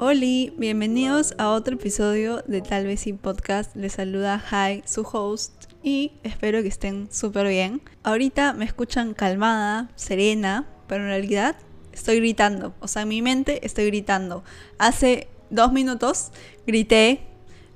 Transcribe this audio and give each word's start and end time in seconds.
Hola, 0.00 0.52
bienvenidos 0.56 1.34
a 1.38 1.50
otro 1.50 1.74
episodio 1.74 2.44
de 2.46 2.62
Tal 2.62 2.86
vez 2.86 3.00
sin 3.00 3.18
podcast. 3.18 3.74
Les 3.74 3.94
saluda 3.94 4.40
Hi, 4.52 4.84
su 4.86 5.02
host, 5.02 5.64
y 5.82 6.12
espero 6.22 6.62
que 6.62 6.68
estén 6.68 7.08
súper 7.10 7.48
bien. 7.48 7.82
Ahorita 8.04 8.52
me 8.52 8.64
escuchan 8.64 9.12
calmada, 9.12 9.90
serena, 9.96 10.68
pero 10.86 11.02
en 11.02 11.08
realidad 11.08 11.56
estoy 11.92 12.18
gritando. 12.18 12.74
O 12.78 12.86
sea, 12.86 13.02
en 13.02 13.08
mi 13.08 13.22
mente 13.22 13.66
estoy 13.66 13.86
gritando. 13.86 14.44
Hace 14.78 15.26
dos 15.50 15.72
minutos 15.72 16.30
grité 16.64 17.22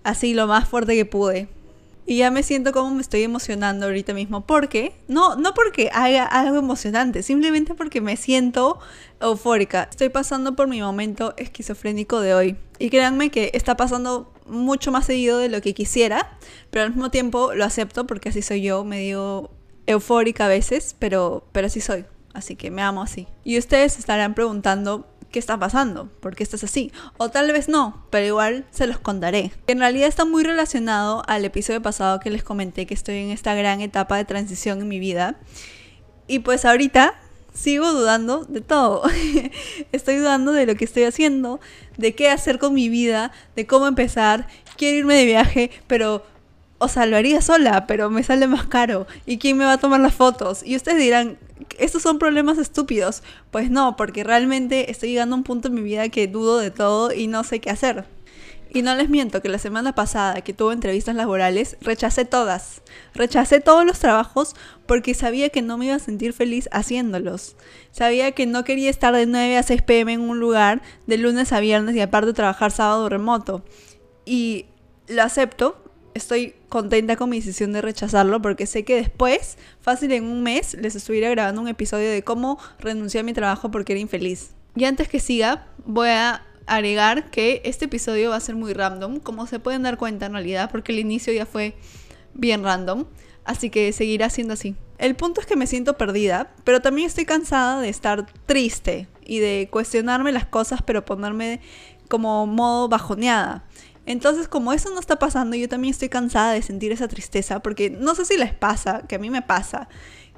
así 0.04 0.32
lo 0.32 0.46
más 0.46 0.68
fuerte 0.68 0.94
que 0.94 1.04
pude. 1.04 1.48
Y 2.12 2.18
ya 2.18 2.30
me 2.30 2.42
siento 2.42 2.72
como 2.72 2.94
me 2.94 3.00
estoy 3.00 3.22
emocionando 3.22 3.86
ahorita 3.86 4.12
mismo. 4.12 4.42
Porque, 4.42 4.92
no, 5.08 5.34
no 5.36 5.54
porque 5.54 5.88
haga 5.94 6.26
algo 6.26 6.58
emocionante, 6.58 7.22
simplemente 7.22 7.72
porque 7.72 8.02
me 8.02 8.18
siento 8.18 8.78
eufórica. 9.18 9.88
Estoy 9.90 10.10
pasando 10.10 10.54
por 10.54 10.68
mi 10.68 10.82
momento 10.82 11.32
esquizofrénico 11.38 12.20
de 12.20 12.34
hoy. 12.34 12.56
Y 12.78 12.90
créanme 12.90 13.30
que 13.30 13.50
está 13.54 13.78
pasando 13.78 14.30
mucho 14.44 14.92
más 14.92 15.06
seguido 15.06 15.38
de 15.38 15.48
lo 15.48 15.62
que 15.62 15.72
quisiera, 15.72 16.36
pero 16.70 16.84
al 16.84 16.90
mismo 16.90 17.10
tiempo 17.10 17.54
lo 17.54 17.64
acepto 17.64 18.06
porque 18.06 18.28
así 18.28 18.42
soy 18.42 18.60
yo, 18.60 18.84
medio 18.84 19.50
eufórica 19.86 20.44
a 20.44 20.48
veces, 20.48 20.94
pero, 20.98 21.46
pero 21.52 21.68
así 21.68 21.80
soy. 21.80 22.04
Así 22.34 22.56
que 22.56 22.70
me 22.70 22.82
amo 22.82 23.00
así. 23.00 23.26
Y 23.42 23.56
ustedes 23.56 23.98
estarán 23.98 24.34
preguntando 24.34 25.06
qué 25.32 25.40
está 25.40 25.58
pasando, 25.58 26.08
por 26.20 26.36
qué 26.36 26.44
estás 26.44 26.62
así. 26.62 26.92
O 27.16 27.30
tal 27.30 27.50
vez 27.50 27.68
no, 27.68 28.06
pero 28.10 28.26
igual 28.26 28.66
se 28.70 28.86
los 28.86 28.98
contaré. 28.98 29.50
En 29.66 29.80
realidad 29.80 30.08
está 30.08 30.24
muy 30.24 30.44
relacionado 30.44 31.24
al 31.26 31.44
episodio 31.44 31.82
pasado 31.82 32.20
que 32.20 32.30
les 32.30 32.44
comenté 32.44 32.86
que 32.86 32.94
estoy 32.94 33.16
en 33.16 33.30
esta 33.30 33.54
gran 33.54 33.80
etapa 33.80 34.16
de 34.16 34.24
transición 34.24 34.80
en 34.80 34.88
mi 34.88 35.00
vida. 35.00 35.40
Y 36.28 36.38
pues 36.40 36.64
ahorita 36.64 37.14
sigo 37.52 37.92
dudando 37.92 38.44
de 38.44 38.60
todo. 38.60 39.02
estoy 39.92 40.16
dudando 40.16 40.52
de 40.52 40.66
lo 40.66 40.76
que 40.76 40.84
estoy 40.84 41.04
haciendo, 41.04 41.60
de 41.96 42.14
qué 42.14 42.30
hacer 42.30 42.58
con 42.58 42.74
mi 42.74 42.88
vida, 42.88 43.32
de 43.56 43.66
cómo 43.66 43.86
empezar. 43.86 44.46
Quiero 44.76 44.98
irme 44.98 45.16
de 45.16 45.24
viaje, 45.26 45.70
pero 45.86 46.24
o 46.82 46.88
sea, 46.88 47.06
lo 47.06 47.16
haría 47.16 47.40
sola, 47.40 47.86
pero 47.86 48.10
me 48.10 48.24
sale 48.24 48.48
más 48.48 48.66
caro. 48.66 49.06
¿Y 49.24 49.38
quién 49.38 49.56
me 49.56 49.64
va 49.64 49.74
a 49.74 49.78
tomar 49.78 50.00
las 50.00 50.14
fotos? 50.14 50.62
Y 50.64 50.74
ustedes 50.74 50.98
dirán, 50.98 51.38
estos 51.78 52.02
son 52.02 52.18
problemas 52.18 52.58
estúpidos. 52.58 53.22
Pues 53.52 53.70
no, 53.70 53.96
porque 53.96 54.24
realmente 54.24 54.90
estoy 54.90 55.10
llegando 55.10 55.36
a 55.36 55.38
un 55.38 55.44
punto 55.44 55.68
en 55.68 55.74
mi 55.74 55.82
vida 55.82 56.08
que 56.08 56.26
dudo 56.26 56.58
de 56.58 56.72
todo 56.72 57.12
y 57.12 57.28
no 57.28 57.44
sé 57.44 57.60
qué 57.60 57.70
hacer. 57.70 58.04
Y 58.74 58.82
no 58.82 58.96
les 58.96 59.08
miento 59.10 59.42
que 59.42 59.48
la 59.48 59.58
semana 59.58 59.94
pasada 59.94 60.40
que 60.40 60.54
tuve 60.54 60.72
entrevistas 60.72 61.14
laborales, 61.14 61.76
rechacé 61.82 62.24
todas. 62.24 62.82
Rechacé 63.14 63.60
todos 63.60 63.84
los 63.84 64.00
trabajos 64.00 64.56
porque 64.86 65.14
sabía 65.14 65.50
que 65.50 65.62
no 65.62 65.78
me 65.78 65.86
iba 65.86 65.94
a 65.94 66.00
sentir 66.00 66.32
feliz 66.32 66.68
haciéndolos. 66.72 67.54
Sabía 67.92 68.32
que 68.32 68.46
no 68.46 68.64
quería 68.64 68.90
estar 68.90 69.14
de 69.14 69.26
9 69.26 69.58
a 69.58 69.62
6 69.62 69.82
pm 69.82 70.14
en 70.14 70.22
un 70.22 70.40
lugar 70.40 70.82
de 71.06 71.18
lunes 71.18 71.52
a 71.52 71.60
viernes 71.60 71.94
y 71.94 72.00
aparte 72.00 72.32
trabajar 72.32 72.72
sábado 72.72 73.08
remoto. 73.08 73.62
Y 74.24 74.66
lo 75.06 75.22
acepto, 75.22 75.81
estoy 76.14 76.54
contenta 76.68 77.16
con 77.16 77.30
mi 77.30 77.38
decisión 77.38 77.72
de 77.72 77.82
rechazarlo 77.82 78.40
porque 78.42 78.66
sé 78.66 78.84
que 78.84 78.96
después, 78.96 79.58
fácil 79.80 80.12
en 80.12 80.24
un 80.24 80.42
mes, 80.42 80.74
les 80.74 80.94
estuviera 80.94 81.30
grabando 81.30 81.60
un 81.60 81.68
episodio 81.68 82.10
de 82.10 82.22
cómo 82.22 82.58
renuncié 82.78 83.20
a 83.20 83.24
mi 83.24 83.32
trabajo 83.32 83.70
porque 83.70 83.92
era 83.92 84.00
infeliz. 84.00 84.50
Y 84.74 84.84
antes 84.84 85.08
que 85.08 85.20
siga, 85.20 85.66
voy 85.84 86.08
a 86.08 86.42
agregar 86.66 87.30
que 87.30 87.60
este 87.64 87.86
episodio 87.86 88.30
va 88.30 88.36
a 88.36 88.40
ser 88.40 88.54
muy 88.54 88.72
random, 88.72 89.20
como 89.20 89.46
se 89.46 89.58
pueden 89.58 89.82
dar 89.82 89.98
cuenta 89.98 90.26
en 90.26 90.32
realidad, 90.32 90.70
porque 90.70 90.92
el 90.92 90.98
inicio 90.98 91.32
ya 91.32 91.46
fue 91.46 91.74
bien 92.34 92.62
random, 92.62 93.06
así 93.44 93.70
que 93.70 93.92
seguirá 93.92 94.30
siendo 94.30 94.54
así. 94.54 94.76
El 94.98 95.16
punto 95.16 95.40
es 95.40 95.46
que 95.46 95.56
me 95.56 95.66
siento 95.66 95.98
perdida, 95.98 96.52
pero 96.64 96.80
también 96.80 97.08
estoy 97.08 97.24
cansada 97.24 97.80
de 97.80 97.88
estar 97.88 98.26
triste 98.46 99.08
y 99.24 99.40
de 99.40 99.68
cuestionarme 99.70 100.32
las 100.32 100.46
cosas, 100.46 100.80
pero 100.82 101.04
ponerme 101.04 101.60
como 102.08 102.46
modo 102.46 102.88
bajoneada. 102.88 103.64
Entonces, 104.04 104.48
como 104.48 104.72
eso 104.72 104.90
no 104.90 105.00
está 105.00 105.18
pasando, 105.18 105.56
yo 105.56 105.68
también 105.68 105.92
estoy 105.92 106.08
cansada 106.08 106.52
de 106.52 106.62
sentir 106.62 106.92
esa 106.92 107.08
tristeza, 107.08 107.60
porque 107.60 107.90
no 107.90 108.14
sé 108.14 108.24
si 108.24 108.36
les 108.36 108.52
pasa, 108.52 109.02
que 109.06 109.14
a 109.14 109.18
mí 109.18 109.30
me 109.30 109.42
pasa, 109.42 109.88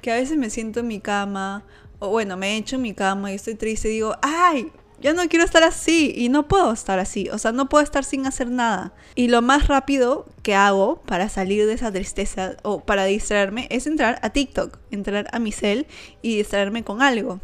que 0.01 0.11
a 0.11 0.15
veces 0.15 0.37
me 0.37 0.49
siento 0.49 0.81
en 0.81 0.87
mi 0.87 0.99
cama, 0.99 1.65
o 1.99 2.09
bueno, 2.09 2.37
me 2.37 2.57
echo 2.57 2.75
en 2.75 2.83
mi 2.83 2.93
cama 2.93 3.31
y 3.31 3.35
estoy 3.35 3.55
triste 3.55 3.87
digo, 3.87 4.15
ay, 4.21 4.71
ya 5.01 5.13
no 5.13 5.27
quiero 5.27 5.43
estar 5.43 5.63
así 5.63 6.13
y 6.15 6.29
no 6.29 6.47
puedo 6.47 6.71
estar 6.71 6.99
así, 6.99 7.29
o 7.29 7.37
sea, 7.37 7.51
no 7.51 7.67
puedo 7.67 7.83
estar 7.83 8.03
sin 8.03 8.25
hacer 8.27 8.49
nada. 8.49 8.93
Y 9.15 9.27
lo 9.27 9.41
más 9.41 9.67
rápido 9.67 10.27
que 10.43 10.55
hago 10.55 11.01
para 11.05 11.27
salir 11.29 11.65
de 11.65 11.73
esa 11.73 11.91
tristeza 11.91 12.57
o 12.63 12.81
para 12.81 13.05
distraerme 13.05 13.67
es 13.71 13.87
entrar 13.87 14.19
a 14.21 14.29
TikTok, 14.29 14.77
entrar 14.91 15.27
a 15.31 15.39
mi 15.39 15.51
cel 15.51 15.87
y 16.21 16.37
distraerme 16.37 16.83
con 16.83 17.01
algo. 17.01 17.39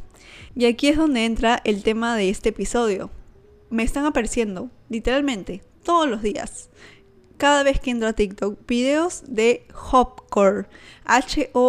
Y 0.55 0.65
aquí 0.65 0.87
es 0.87 0.97
donde 0.97 1.25
entra 1.25 1.61
el 1.63 1.83
tema 1.83 2.15
de 2.15 2.29
este 2.29 2.49
episodio. 2.49 3.09
Me 3.69 3.83
están 3.83 4.05
apareciendo, 4.05 4.69
literalmente, 4.89 5.61
todos 5.83 6.09
los 6.09 6.21
días. 6.21 6.69
Cada 7.37 7.63
vez 7.63 7.79
que 7.79 7.89
entro 7.89 8.07
a 8.07 8.13
TikTok, 8.13 8.59
videos 8.67 9.23
de 9.27 9.65
Hopcore. 9.91 10.67
H-O-P-E-C-O-R-E. 11.05 11.67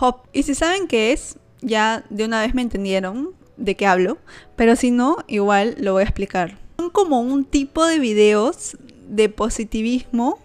Hop. 0.00 0.16
Y 0.32 0.44
si 0.44 0.54
saben 0.54 0.86
qué 0.86 1.12
es, 1.12 1.36
ya 1.60 2.04
de 2.08 2.24
una 2.24 2.40
vez 2.40 2.54
me 2.54 2.62
entendieron 2.62 3.34
de 3.56 3.74
qué 3.76 3.86
hablo. 3.86 4.18
Pero 4.54 4.76
si 4.76 4.92
no, 4.92 5.18
igual 5.26 5.74
lo 5.78 5.94
voy 5.94 6.02
a 6.02 6.04
explicar. 6.04 6.58
Son 6.78 6.90
como 6.90 7.20
un 7.20 7.44
tipo 7.44 7.84
de 7.84 7.98
videos 7.98 8.76
de 9.08 9.28
positivismo, 9.28 10.38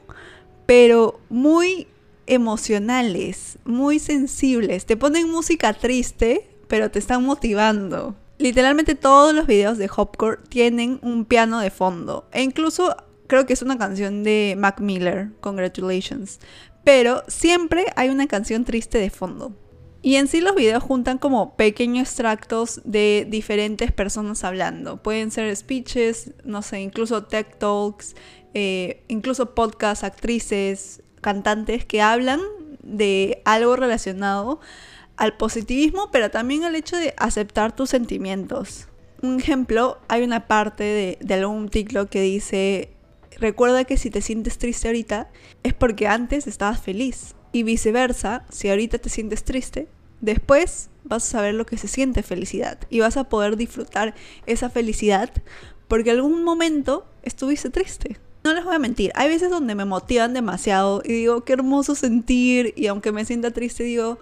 pero 0.66 1.20
muy 1.30 1.88
emocionales, 2.28 3.60
muy 3.64 4.00
sensibles. 4.00 4.86
Te 4.86 4.98
ponen 4.98 5.30
música 5.30 5.74
triste, 5.74 6.50
pero 6.68 6.90
te 6.90 7.00
están 7.00 7.24
motivando. 7.24 8.16
Literalmente 8.38 8.96
todos 8.96 9.34
los 9.34 9.48
videos 9.48 9.78
de 9.78 9.90
Hopcore 9.96 10.40
tienen 10.50 11.00
un 11.02 11.26
piano 11.26 11.60
de 11.60 11.70
fondo. 11.70 12.28
E 12.32 12.44
incluso 12.44 12.96
creo 13.28 13.46
que 13.46 13.54
es 13.54 13.62
una 13.62 13.78
canción 13.78 14.24
de 14.24 14.56
Mac 14.58 14.80
Miller, 14.82 15.30
Congratulations. 15.40 16.40
Pero 16.84 17.24
siempre 17.28 17.86
hay 17.96 18.10
una 18.10 18.28
canción 18.28 18.66
triste 18.66 18.98
de 18.98 19.10
fondo. 19.10 19.54
Y 20.02 20.18
en 20.18 20.28
sí 20.28 20.40
los 20.40 20.54
videos 20.54 20.84
juntan 20.84 21.18
como 21.18 21.56
pequeños 21.56 22.10
extractos 22.10 22.80
de 22.84 23.26
diferentes 23.28 23.92
personas 23.92 24.44
hablando. 24.44 25.02
Pueden 25.02 25.32
ser 25.32 25.56
speeches, 25.56 26.32
no 26.44 26.62
sé, 26.62 26.82
incluso 26.82 27.24
tech 27.24 27.58
talks, 27.58 28.16
eh, 28.54 29.04
incluso 29.08 29.56
podcasts, 29.56 30.04
actrices, 30.04 31.02
cantantes 31.22 31.86
que 31.86 32.04
hablan 32.04 32.40
de 32.84 33.42
algo 33.46 33.76
relacionado 33.76 34.60
al 35.18 35.38
positivismo, 35.38 36.10
pero 36.12 36.32
también 36.32 36.64
al 36.64 36.76
hecho 36.76 36.98
de 36.98 37.14
aceptar 37.18 37.76
tus 37.76 37.90
sentimientos. 37.90 38.88
Un 39.22 39.40
ejemplo, 39.40 40.00
hay 40.08 40.24
una 40.24 40.48
parte 40.48 41.18
de, 41.20 41.34
algún 41.34 41.70
TikTok 41.70 42.10
que 42.10 42.22
dice, 42.22 42.90
recuerda 43.38 43.86
que 43.86 43.98
si 43.98 44.10
te 44.10 44.22
sientes 44.22 44.58
triste 44.58 44.88
ahorita 44.88 45.30
es 45.64 45.74
porque 45.74 46.08
antes 46.08 46.48
estabas 46.48 46.82
feliz. 46.82 47.36
Y 47.52 47.64
viceversa, 47.64 48.46
si 48.50 48.70
ahorita 48.70 48.98
te 48.98 49.10
sientes 49.10 49.46
triste, 49.46 49.88
después 50.20 50.90
vas 51.06 51.24
a 51.24 51.32
saber 51.32 51.54
lo 51.54 51.66
que 51.66 51.78
se 51.78 51.88
siente 51.88 52.22
felicidad. 52.22 52.78
Y 52.90 53.00
vas 53.00 53.16
a 53.16 53.30
poder 53.30 53.56
disfrutar 53.56 54.14
esa 54.46 54.70
felicidad 54.70 55.32
porque 55.88 56.12
algún 56.12 56.44
momento 56.44 57.06
estuviste 57.24 57.70
triste. 57.70 58.18
No 58.44 58.54
les 58.54 58.64
voy 58.64 58.76
a 58.76 58.80
mentir, 58.80 59.12
hay 59.16 59.30
veces 59.30 59.50
donde 59.50 59.74
me 59.74 59.86
motivan 59.86 60.34
demasiado 60.34 61.02
y 61.04 61.14
digo, 61.14 61.44
qué 61.44 61.54
hermoso 61.54 61.96
sentir. 61.96 62.74
Y 62.76 62.88
aunque 62.88 63.12
me 63.12 63.26
sienta 63.26 63.52
triste, 63.52 63.84
digo, 63.84 64.20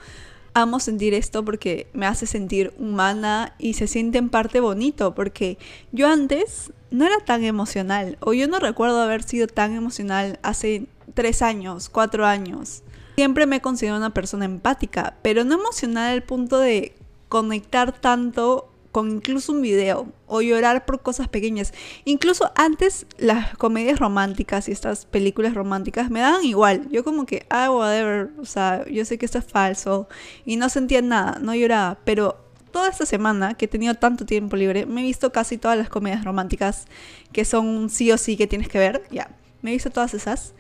amo 0.54 0.80
sentir 0.80 1.14
esto 1.14 1.44
porque 1.44 1.88
me 1.94 2.06
hace 2.06 2.26
sentir 2.26 2.74
humana 2.78 3.56
y 3.58 3.74
se 3.74 3.88
siente 3.88 4.18
en 4.18 4.30
parte 4.30 4.60
bonito 4.60 5.16
porque 5.16 5.58
yo 5.92 6.08
antes 6.08 6.72
no 6.92 7.06
era 7.06 7.20
tan 7.20 7.44
emocional 7.44 8.18
o 8.22 8.34
yo 8.34 8.48
no 8.48 8.60
recuerdo 8.60 9.02
haber 9.02 9.24
sido 9.24 9.48
tan 9.48 9.76
emocional 9.76 10.40
hace 10.44 10.86
tres 11.14 11.42
años, 11.42 11.90
cuatro 11.90 12.26
años. 12.26 12.84
Siempre 13.16 13.46
me 13.46 13.58
he 13.58 13.62
considerado 13.62 14.00
una 14.00 14.14
persona 14.14 14.46
empática, 14.46 15.18
pero 15.22 15.44
no 15.44 15.56
emocional 15.56 16.14
al 16.14 16.24
punto 16.24 16.60
de 16.60 16.96
conectar 17.30 18.00
tanto 18.00 18.73
con 18.94 19.10
incluso 19.10 19.52
un 19.52 19.62
video 19.64 20.08
o 20.28 20.42
llorar 20.42 20.86
por 20.86 21.02
cosas 21.02 21.28
pequeñas. 21.28 21.74
Incluso 22.06 22.52
antes 22.56 23.08
las 23.18 23.58
comedias 23.58 24.00
románticas 24.00 24.70
y 24.70 24.72
estas 24.72 25.08
películas 25.08 25.56
románticas 25.56 26.12
me 26.12 26.20
daban 26.20 26.46
igual. 26.46 26.88
Yo 26.92 27.04
como 27.04 27.26
que, 27.26 27.46
ah, 27.50 27.72
whatever, 27.72 28.30
o 28.40 28.46
sea, 28.46 28.86
yo 28.88 29.04
sé 29.04 29.18
que 29.18 29.26
esto 29.26 29.40
es 29.40 29.46
falso 29.46 30.08
y 30.46 30.58
no 30.58 30.70
sentía 30.70 31.02
nada, 31.02 31.40
no 31.42 31.56
lloraba, 31.56 31.98
pero 32.06 32.38
toda 32.72 32.88
esta 32.88 33.08
semana 33.08 33.56
que 33.56 33.66
he 33.66 33.68
tenido 33.68 33.96
tanto 33.96 34.28
tiempo 34.28 34.56
libre, 34.56 34.86
me 34.86 35.02
he 35.02 35.04
visto 35.06 35.32
casi 35.32 35.58
todas 35.58 35.78
las 35.78 35.90
comedias 35.90 36.24
románticas 36.24 36.86
que 37.32 37.46
son 37.46 37.90
sí 37.90 38.12
o 38.12 38.18
sí 38.20 38.38
que 38.38 38.46
tienes 38.46 38.70
que 38.70 38.78
ver, 38.78 39.04
ya, 39.10 39.36
me 39.64 39.72
he 39.72 39.74
visto 39.74 39.90
todas 39.90 40.14
esas. 40.14 40.54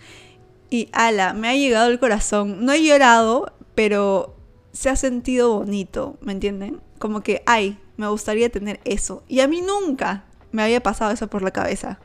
Y 0.71 0.89
ala, 0.91 1.33
me 1.33 1.49
ha 1.49 1.55
llegado 1.55 1.91
el 1.91 1.99
corazón. 1.99 2.65
No 2.65 2.71
he 2.71 2.83
llorado, 2.83 3.53
pero 3.75 4.35
se 4.71 4.89
ha 4.89 4.95
sentido 4.95 5.59
bonito, 5.59 6.17
¿me 6.21 6.31
entienden? 6.31 6.81
Como 6.97 7.21
que, 7.21 7.43
ay, 7.45 7.77
me 7.97 8.07
gustaría 8.07 8.49
tener 8.49 8.79
eso. 8.85 9.23
Y 9.27 9.39
a 9.39 9.47
mí 9.47 9.61
nunca 9.61 10.25
me 10.51 10.63
había 10.63 10.81
pasado 10.81 11.11
eso 11.11 11.27
por 11.27 11.41
la 11.41 11.51
cabeza. 11.51 11.99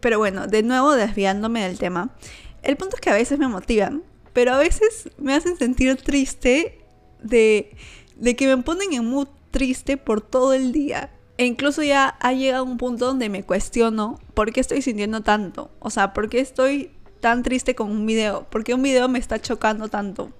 Pero 0.00 0.18
bueno, 0.18 0.46
de 0.46 0.62
nuevo 0.62 0.92
desviándome 0.92 1.62
del 1.62 1.78
tema, 1.78 2.10
el 2.62 2.76
punto 2.76 2.96
es 2.96 3.00
que 3.00 3.10
a 3.10 3.14
veces 3.14 3.38
me 3.38 3.48
motivan, 3.48 4.02
pero 4.32 4.52
a 4.52 4.58
veces 4.58 5.10
me 5.18 5.34
hacen 5.34 5.56
sentir 5.56 5.96
triste 5.96 6.80
de, 7.22 7.74
de 8.16 8.36
que 8.36 8.46
me 8.46 8.62
ponen 8.62 8.92
en 8.92 9.04
mood 9.04 9.28
triste 9.50 9.96
por 9.96 10.20
todo 10.20 10.52
el 10.52 10.72
día. 10.72 11.10
E 11.36 11.46
incluso 11.46 11.82
ya 11.82 12.16
ha 12.20 12.32
llegado 12.32 12.64
un 12.64 12.78
punto 12.78 13.06
donde 13.06 13.28
me 13.28 13.44
cuestiono 13.44 14.18
por 14.34 14.52
qué 14.52 14.60
estoy 14.60 14.82
sintiendo 14.82 15.22
tanto. 15.22 15.70
O 15.78 15.90
sea, 15.90 16.12
por 16.12 16.28
qué 16.28 16.40
estoy 16.40 16.90
tan 17.20 17.42
triste 17.42 17.74
con 17.74 17.90
un 17.90 18.06
video. 18.06 18.48
¿Por 18.50 18.64
qué 18.64 18.74
un 18.74 18.82
video 18.82 19.08
me 19.08 19.18
está 19.18 19.40
chocando 19.40 19.88
tanto? 19.88 20.32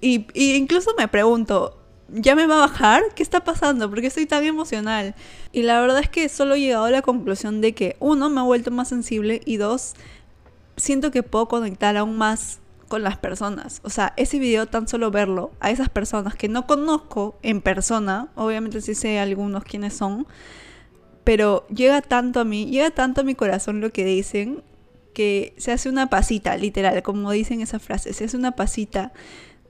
Y, 0.00 0.26
y 0.34 0.54
incluso 0.54 0.92
me 0.96 1.08
pregunto, 1.08 1.77
¿ya 2.08 2.34
me 2.34 2.46
va 2.46 2.56
a 2.56 2.66
bajar? 2.68 3.02
¿Qué 3.14 3.22
está 3.22 3.44
pasando? 3.44 3.88
¿Por 3.88 4.00
qué 4.00 4.08
estoy 4.08 4.26
tan 4.26 4.44
emocional? 4.44 5.14
Y 5.52 5.62
la 5.62 5.80
verdad 5.80 6.00
es 6.00 6.08
que 6.08 6.28
solo 6.28 6.54
he 6.54 6.60
llegado 6.60 6.84
a 6.84 6.90
la 6.90 7.02
conclusión 7.02 7.60
de 7.60 7.74
que, 7.74 7.96
uno, 8.00 8.30
me 8.30 8.40
ha 8.40 8.44
vuelto 8.44 8.70
más 8.70 8.88
sensible 8.88 9.40
y 9.44 9.56
dos, 9.56 9.94
siento 10.76 11.10
que 11.10 11.22
puedo 11.22 11.48
conectar 11.48 11.96
aún 11.96 12.16
más 12.16 12.60
con 12.88 13.02
las 13.02 13.18
personas. 13.18 13.80
O 13.84 13.90
sea, 13.90 14.14
ese 14.16 14.38
video 14.38 14.66
tan 14.66 14.88
solo 14.88 15.10
verlo 15.10 15.52
a 15.60 15.70
esas 15.70 15.88
personas 15.88 16.34
que 16.34 16.48
no 16.48 16.66
conozco 16.66 17.38
en 17.42 17.60
persona, 17.60 18.28
obviamente 18.34 18.80
sí 18.80 18.94
sé 18.94 19.18
algunos 19.18 19.64
quiénes 19.64 19.94
son, 19.94 20.26
pero 21.24 21.66
llega 21.68 22.00
tanto 22.00 22.40
a 22.40 22.44
mí, 22.44 22.66
llega 22.66 22.90
tanto 22.90 23.20
a 23.20 23.24
mi 23.24 23.34
corazón 23.34 23.80
lo 23.80 23.92
que 23.92 24.04
dicen, 24.04 24.62
que 25.12 25.54
se 25.58 25.72
hace 25.72 25.88
una 25.88 26.08
pasita, 26.08 26.56
literal, 26.56 27.02
como 27.02 27.30
dicen 27.32 27.60
esa 27.60 27.78
frase, 27.78 28.12
se 28.12 28.24
hace 28.24 28.36
una 28.36 28.52
pasita 28.52 29.12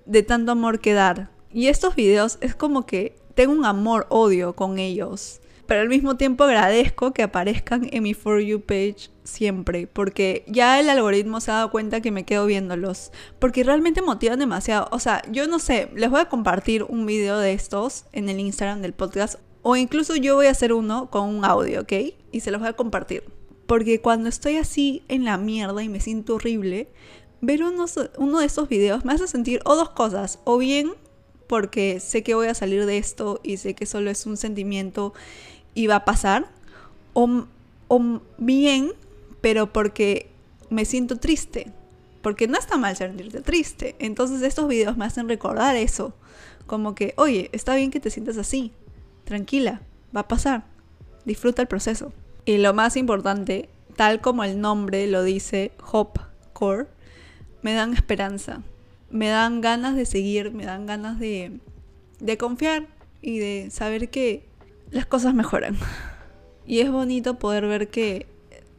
de 0.06 0.22
tanto 0.22 0.52
amor 0.52 0.78
que 0.78 0.92
dar. 0.92 1.30
Y 1.52 1.68
estos 1.68 1.94
videos 1.94 2.38
es 2.40 2.54
como 2.54 2.86
que 2.86 3.16
tengo 3.34 3.52
un 3.52 3.64
amor-odio 3.64 4.54
con 4.54 4.78
ellos 4.78 5.40
pero 5.68 5.82
al 5.82 5.90
mismo 5.90 6.16
tiempo 6.16 6.44
agradezco 6.44 7.12
que 7.12 7.22
aparezcan 7.22 7.90
en 7.92 8.02
mi 8.02 8.14
For 8.14 8.40
You 8.40 8.62
page 8.62 9.10
siempre, 9.22 9.86
porque 9.86 10.42
ya 10.48 10.80
el 10.80 10.88
algoritmo 10.88 11.42
se 11.42 11.50
ha 11.50 11.56
dado 11.56 11.70
cuenta 11.70 12.00
que 12.00 12.10
me 12.10 12.24
quedo 12.24 12.46
viéndolos, 12.46 13.12
porque 13.38 13.64
realmente 13.64 14.00
motivan 14.00 14.38
demasiado. 14.38 14.88
O 14.92 14.98
sea, 14.98 15.20
yo 15.30 15.46
no 15.46 15.58
sé, 15.58 15.90
les 15.94 16.08
voy 16.08 16.20
a 16.20 16.30
compartir 16.30 16.84
un 16.84 17.04
video 17.04 17.38
de 17.38 17.52
estos 17.52 18.06
en 18.12 18.30
el 18.30 18.40
Instagram 18.40 18.80
del 18.80 18.94
podcast, 18.94 19.40
o 19.60 19.76
incluso 19.76 20.16
yo 20.16 20.36
voy 20.36 20.46
a 20.46 20.52
hacer 20.52 20.72
uno 20.72 21.10
con 21.10 21.28
un 21.28 21.44
audio, 21.44 21.82
¿ok? 21.82 21.92
Y 22.32 22.40
se 22.40 22.50
los 22.50 22.62
voy 22.62 22.70
a 22.70 22.72
compartir. 22.72 23.24
Porque 23.66 24.00
cuando 24.00 24.30
estoy 24.30 24.56
así 24.56 25.02
en 25.08 25.26
la 25.26 25.36
mierda 25.36 25.82
y 25.82 25.90
me 25.90 26.00
siento 26.00 26.36
horrible, 26.36 26.88
ver 27.42 27.62
uno 27.62 28.38
de 28.38 28.46
estos 28.46 28.70
videos 28.70 29.04
me 29.04 29.12
hace 29.12 29.28
sentir 29.28 29.60
o 29.66 29.76
dos 29.76 29.90
cosas, 29.90 30.38
o 30.44 30.56
bien 30.56 30.92
porque 31.48 31.98
sé 31.98 32.22
que 32.22 32.34
voy 32.34 32.46
a 32.46 32.54
salir 32.54 32.86
de 32.86 32.98
esto 32.98 33.40
y 33.42 33.56
sé 33.56 33.74
que 33.74 33.86
solo 33.86 34.10
es 34.10 34.26
un 34.26 34.36
sentimiento 34.36 35.14
y 35.74 35.86
va 35.86 35.96
a 35.96 36.04
pasar, 36.04 36.46
o, 37.14 38.20
bien, 38.36 38.92
pero 39.40 39.72
porque 39.72 40.28
me 40.70 40.84
siento 40.84 41.16
triste, 41.16 41.72
porque 42.22 42.46
no 42.46 42.58
está 42.58 42.76
mal 42.76 42.96
sentirte 42.96 43.40
triste. 43.40 43.96
Entonces 43.98 44.42
estos 44.42 44.68
videos 44.68 44.96
me 44.96 45.06
hacen 45.06 45.28
recordar 45.28 45.74
eso, 45.76 46.12
como 46.66 46.94
que, 46.94 47.14
oye, 47.16 47.48
está 47.52 47.74
bien 47.74 47.90
que 47.90 48.00
te 48.00 48.10
sientas 48.10 48.36
así, 48.36 48.72
tranquila, 49.24 49.80
va 50.14 50.20
a 50.20 50.28
pasar, 50.28 50.64
disfruta 51.24 51.62
el 51.62 51.68
proceso. 51.68 52.12
Y 52.44 52.58
lo 52.58 52.74
más 52.74 52.96
importante, 52.96 53.68
tal 53.96 54.20
como 54.20 54.44
el 54.44 54.60
nombre 54.60 55.06
lo 55.06 55.22
dice, 55.22 55.72
Hope 55.90 56.20
Core, 56.52 56.86
me 57.62 57.72
dan 57.72 57.94
esperanza, 57.94 58.62
me 59.10 59.28
dan 59.28 59.60
ganas 59.60 59.96
de 59.96 60.06
seguir, 60.06 60.52
me 60.52 60.64
dan 60.64 60.86
ganas 60.86 61.18
de, 61.18 61.60
de 62.20 62.38
confiar 62.38 62.86
y 63.22 63.38
de 63.38 63.68
saber 63.70 64.10
que 64.10 64.46
las 64.90 65.06
cosas 65.06 65.34
mejoran. 65.34 65.76
Y 66.66 66.80
es 66.80 66.90
bonito 66.90 67.38
poder 67.38 67.66
ver 67.66 67.88
que, 67.88 68.26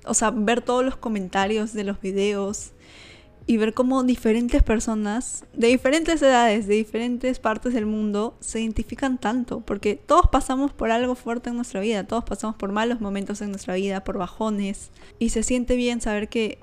o 0.06 0.14
sea, 0.14 0.32
ver 0.32 0.62
todos 0.62 0.86
los 0.86 0.96
comentarios 0.96 1.74
de 1.74 1.84
los 1.84 2.00
videos 2.00 2.72
y 3.50 3.58
ver 3.58 3.74
cómo 3.74 4.04
diferentes 4.04 4.62
personas 4.62 5.44
de 5.54 5.70
diferentes 5.70 6.22
edades, 6.22 6.68
de 6.68 6.76
diferentes 6.76 7.40
partes 7.40 7.74
del 7.74 7.88
mundo, 7.88 8.38
se 8.42 8.62
identifican 8.62 9.18
tanto, 9.18 9.62
porque 9.62 9.96
todos 9.96 10.28
pasamos 10.32 10.72
por 10.72 10.92
algo 10.92 11.16
fuerte 11.16 11.50
en 11.50 11.56
nuestra 11.56 11.80
vida, 11.80 12.04
todos 12.04 12.24
pasamos 12.24 12.56
por 12.58 12.72
malos 12.72 13.02
momentos 13.02 13.42
en 13.42 13.50
nuestra 13.50 13.74
vida, 13.74 14.04
por 14.04 14.20
bajones, 14.20 14.92
y 15.18 15.30
se 15.30 15.42
siente 15.42 15.76
bien 15.76 16.00
saber 16.00 16.30
que 16.30 16.60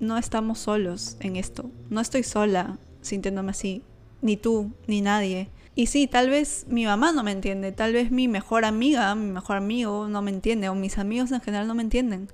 no 0.00 0.18
estamos 0.18 0.58
solos 0.58 1.16
en 1.20 1.36
esto, 1.36 1.70
no 1.88 2.00
estoy 2.00 2.24
sola 2.24 2.80
sintiéndome 3.04 3.50
así, 3.50 3.82
ni 4.22 4.36
tú, 4.36 4.72
ni 4.86 5.00
nadie. 5.00 5.50
Y 5.76 5.86
sí, 5.86 6.06
tal 6.06 6.30
vez 6.30 6.66
mi 6.68 6.84
mamá 6.86 7.12
no 7.12 7.22
me 7.22 7.32
entiende, 7.32 7.72
tal 7.72 7.92
vez 7.92 8.10
mi 8.10 8.28
mejor 8.28 8.64
amiga, 8.64 9.14
mi 9.14 9.30
mejor 9.30 9.56
amigo 9.56 10.08
no 10.08 10.22
me 10.22 10.30
entiende, 10.30 10.68
o 10.68 10.74
mis 10.74 10.98
amigos 10.98 11.30
en 11.32 11.40
general 11.40 11.66
no 11.66 11.74
me 11.74 11.82
entienden. 11.82 12.28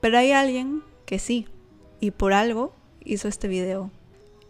Pero 0.00 0.18
hay 0.18 0.32
alguien 0.32 0.82
que 1.04 1.18
sí, 1.18 1.46
y 2.00 2.12
por 2.12 2.32
algo 2.32 2.74
hizo 3.04 3.28
este 3.28 3.48
video. 3.48 3.90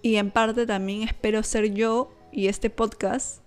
Y 0.03 0.17
en 0.17 0.31
parte 0.31 0.67
también 0.67 1.03
espero 1.03 1.43
ser 1.43 1.73
yo 1.75 2.11
y 2.33 2.47
este 2.47 2.71
podcast 2.71 3.43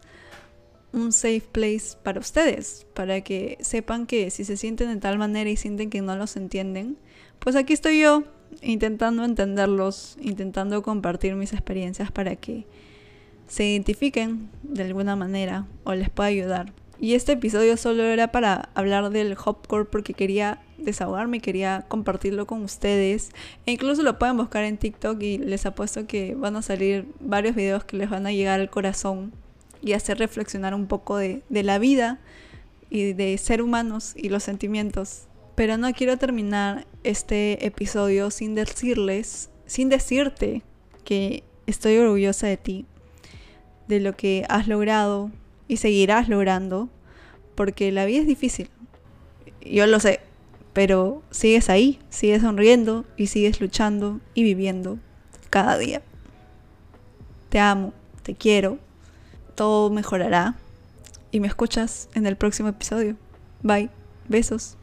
un 0.94 1.14
safe 1.14 1.44
place 1.52 1.98
para 2.04 2.20
ustedes, 2.20 2.86
para 2.94 3.22
que 3.22 3.58
sepan 3.62 4.06
que 4.06 4.30
si 4.30 4.44
se 4.44 4.58
sienten 4.58 4.90
de 4.94 5.00
tal 5.00 5.18
manera 5.18 5.50
y 5.50 5.56
sienten 5.56 5.90
que 5.90 6.02
no 6.02 6.16
los 6.16 6.36
entienden, 6.36 6.98
pues 7.40 7.56
aquí 7.56 7.74
estoy 7.74 8.02
yo 8.02 8.24
intentando 8.62 9.24
entenderlos, 9.24 10.18
intentando 10.22 10.82
compartir 10.84 11.36
mis 11.36 11.54
experiencias 11.54 12.12
para 12.12 12.36
que 12.36 12.66
se 13.48 13.66
identifiquen 13.66 14.50
de 14.64 14.84
alguna 14.84 15.16
manera 15.16 15.66
o 15.84 15.94
les 15.94 16.10
pueda 16.10 16.30
ayudar. 16.30 16.74
Y 17.02 17.16
este 17.16 17.32
episodio 17.32 17.78
solo 17.78 18.04
era 18.04 18.32
para 18.32 18.70
hablar 18.76 19.10
del 19.10 19.36
Hopcore 19.44 19.86
porque 19.86 20.14
quería 20.14 20.62
desahogarme, 20.78 21.40
quería 21.40 21.84
compartirlo 21.88 22.46
con 22.46 22.62
ustedes. 22.64 23.32
E 23.66 23.72
incluso 23.72 24.04
lo 24.04 24.20
pueden 24.20 24.38
buscar 24.38 24.64
en 24.64 24.78
TikTok 24.78 25.22
y 25.22 25.38
les 25.40 25.66
apuesto 25.66 26.06
que 26.06 26.36
van 26.36 26.56
a 26.56 26.62
salir 26.62 27.08
varios 27.20 27.56
videos 27.56 27.84
que 27.84 27.98
les 27.98 28.10
van 28.10 28.28
a 28.28 28.32
llegar 28.32 28.60
al 28.60 28.70
corazón 28.70 29.34
y 29.82 29.94
hacer 29.94 30.20
reflexionar 30.20 30.76
un 30.76 30.86
poco 30.86 31.18
de, 31.18 31.42
de 31.50 31.64
la 31.64 31.80
vida 31.80 32.20
y 32.92 33.14
de 33.14 33.38
ser 33.40 33.64
humanos 33.64 34.14
y 34.16 34.30
los 34.30 34.44
sentimientos. 34.44 35.24
Pero 35.56 35.78
no 35.78 35.92
quiero 35.94 36.18
terminar 36.18 36.86
este 37.04 37.66
episodio 37.66 38.32
sin 38.32 38.56
decirles, 38.56 39.50
sin 39.66 39.90
decirte 39.90 40.64
que 41.04 41.44
estoy 41.68 41.98
orgullosa 41.98 42.48
de 42.48 42.58
ti, 42.58 42.86
de 43.88 44.00
lo 44.00 44.16
que 44.16 44.46
has 44.50 44.68
logrado 44.68 45.32
y 45.68 45.78
seguirás 45.78 46.30
logrando, 46.30 46.90
porque 47.56 47.92
la 47.92 48.06
vida 48.06 48.22
es 48.22 48.28
difícil. 48.28 48.70
Yo 49.62 49.86
lo 49.88 50.00
sé, 50.00 50.22
pero 50.74 51.22
sigues 51.32 51.70
ahí, 51.70 52.00
sigues 52.10 52.42
sonriendo 52.42 53.06
y 53.18 53.28
sigues 53.28 53.62
luchando 53.62 54.20
y 54.34 54.44
viviendo 54.44 55.00
cada 55.50 55.78
día. 55.78 56.02
Te 57.50 57.60
amo, 57.60 57.94
te 58.24 58.36
quiero, 58.36 58.80
todo 59.56 59.90
mejorará 59.90 60.56
y 61.32 61.40
me 61.40 61.48
escuchas 61.48 62.10
en 62.14 62.26
el 62.26 62.38
próximo 62.38 62.70
episodio. 62.70 63.18
Bye, 63.62 63.90
besos. 64.28 64.78